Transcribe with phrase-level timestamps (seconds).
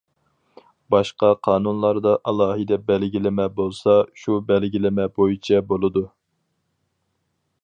[0.93, 6.09] باشقا قانۇنلاردا ئالاھىدە بەلگىلىمە بولسا، شۇ بەلگىلىمە بويىچە بولىدۇ.